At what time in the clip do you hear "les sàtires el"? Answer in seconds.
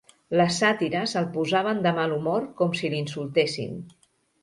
0.39-1.27